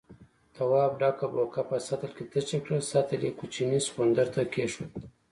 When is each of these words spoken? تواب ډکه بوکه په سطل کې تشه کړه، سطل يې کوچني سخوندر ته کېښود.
تواب 0.55 0.91
ډکه 1.01 1.27
بوکه 1.33 1.61
په 1.69 1.75
سطل 1.87 2.11
کې 2.17 2.25
تشه 2.31 2.59
کړه، 2.65 2.77
سطل 2.91 3.19
يې 3.27 3.31
کوچني 3.39 3.79
سخوندر 3.87 4.27
ته 4.35 4.41
کېښود. 4.53 4.91